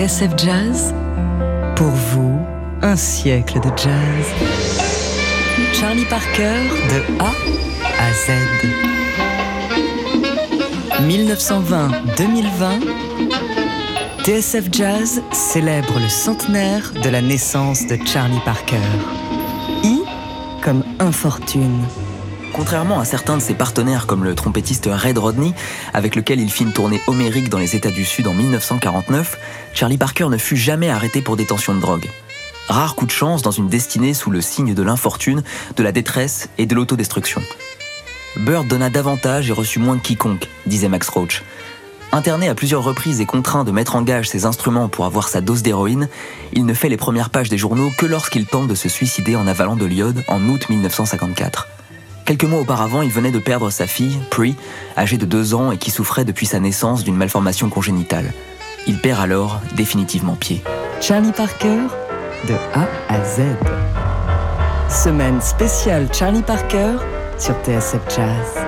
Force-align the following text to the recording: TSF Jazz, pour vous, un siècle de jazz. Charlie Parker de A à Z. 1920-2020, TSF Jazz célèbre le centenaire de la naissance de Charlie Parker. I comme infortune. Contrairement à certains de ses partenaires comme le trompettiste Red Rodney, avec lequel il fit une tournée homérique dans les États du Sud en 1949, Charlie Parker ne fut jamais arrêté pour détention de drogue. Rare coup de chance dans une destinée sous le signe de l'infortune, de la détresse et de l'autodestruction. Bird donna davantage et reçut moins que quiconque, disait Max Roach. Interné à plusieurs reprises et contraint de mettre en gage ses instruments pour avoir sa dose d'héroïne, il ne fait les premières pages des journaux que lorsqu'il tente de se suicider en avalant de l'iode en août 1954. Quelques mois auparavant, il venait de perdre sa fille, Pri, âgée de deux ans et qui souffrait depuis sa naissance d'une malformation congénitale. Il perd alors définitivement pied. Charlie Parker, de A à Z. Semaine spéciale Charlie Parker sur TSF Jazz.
TSF 0.00 0.32
Jazz, 0.38 0.94
pour 1.76 1.90
vous, 1.90 2.40
un 2.80 2.96
siècle 2.96 3.60
de 3.60 3.68
jazz. 3.76 4.26
Charlie 5.74 6.06
Parker 6.06 6.56
de 6.88 7.02
A 7.22 7.34
à 7.98 8.10
Z. 8.14 8.32
1920-2020, 11.02 12.80
TSF 14.24 14.72
Jazz 14.72 15.20
célèbre 15.32 16.00
le 16.00 16.08
centenaire 16.08 16.92
de 17.04 17.10
la 17.10 17.20
naissance 17.20 17.86
de 17.86 17.98
Charlie 18.06 18.40
Parker. 18.46 18.80
I 19.84 20.00
comme 20.62 20.82
infortune. 20.98 21.84
Contrairement 22.52 23.00
à 23.00 23.04
certains 23.04 23.36
de 23.36 23.42
ses 23.42 23.54
partenaires 23.54 24.06
comme 24.06 24.24
le 24.24 24.34
trompettiste 24.34 24.88
Red 24.90 25.18
Rodney, 25.18 25.52
avec 25.94 26.16
lequel 26.16 26.40
il 26.40 26.50
fit 26.50 26.64
une 26.64 26.72
tournée 26.72 27.00
homérique 27.06 27.48
dans 27.48 27.58
les 27.58 27.76
États 27.76 27.90
du 27.90 28.04
Sud 28.04 28.26
en 28.26 28.34
1949, 28.34 29.38
Charlie 29.72 29.98
Parker 29.98 30.28
ne 30.28 30.36
fut 30.36 30.56
jamais 30.56 30.90
arrêté 30.90 31.22
pour 31.22 31.36
détention 31.36 31.74
de 31.74 31.80
drogue. 31.80 32.08
Rare 32.68 32.94
coup 32.94 33.06
de 33.06 33.10
chance 33.10 33.42
dans 33.42 33.50
une 33.50 33.68
destinée 33.68 34.14
sous 34.14 34.30
le 34.30 34.40
signe 34.40 34.74
de 34.74 34.82
l'infortune, 34.82 35.42
de 35.76 35.82
la 35.82 35.92
détresse 35.92 36.48
et 36.58 36.66
de 36.66 36.74
l'autodestruction. 36.74 37.42
Bird 38.36 38.68
donna 38.68 38.90
davantage 38.90 39.50
et 39.50 39.52
reçut 39.52 39.80
moins 39.80 39.98
que 39.98 40.02
quiconque, 40.02 40.48
disait 40.66 40.88
Max 40.88 41.08
Roach. 41.08 41.42
Interné 42.12 42.48
à 42.48 42.54
plusieurs 42.54 42.82
reprises 42.82 43.20
et 43.20 43.26
contraint 43.26 43.64
de 43.64 43.70
mettre 43.70 43.94
en 43.94 44.02
gage 44.02 44.28
ses 44.28 44.44
instruments 44.44 44.88
pour 44.88 45.04
avoir 45.04 45.28
sa 45.28 45.40
dose 45.40 45.62
d'héroïne, 45.62 46.08
il 46.52 46.66
ne 46.66 46.74
fait 46.74 46.88
les 46.88 46.96
premières 46.96 47.30
pages 47.30 47.48
des 47.48 47.58
journaux 47.58 47.90
que 47.96 48.06
lorsqu'il 48.06 48.46
tente 48.46 48.68
de 48.68 48.74
se 48.74 48.88
suicider 48.88 49.36
en 49.36 49.46
avalant 49.46 49.76
de 49.76 49.84
l'iode 49.84 50.24
en 50.28 50.48
août 50.48 50.68
1954. 50.68 51.68
Quelques 52.30 52.44
mois 52.44 52.60
auparavant, 52.60 53.02
il 53.02 53.10
venait 53.10 53.32
de 53.32 53.40
perdre 53.40 53.70
sa 53.70 53.88
fille, 53.88 54.16
Pri, 54.30 54.54
âgée 54.96 55.18
de 55.18 55.26
deux 55.26 55.52
ans 55.52 55.72
et 55.72 55.78
qui 55.78 55.90
souffrait 55.90 56.24
depuis 56.24 56.46
sa 56.46 56.60
naissance 56.60 57.02
d'une 57.02 57.16
malformation 57.16 57.68
congénitale. 57.68 58.32
Il 58.86 59.00
perd 59.00 59.18
alors 59.18 59.60
définitivement 59.74 60.36
pied. 60.36 60.62
Charlie 61.00 61.32
Parker, 61.32 61.80
de 62.46 62.54
A 62.72 62.86
à 63.08 63.24
Z. 63.24 63.40
Semaine 64.88 65.40
spéciale 65.40 66.06
Charlie 66.14 66.42
Parker 66.42 66.92
sur 67.36 67.56
TSF 67.64 67.98
Jazz. 68.14 68.64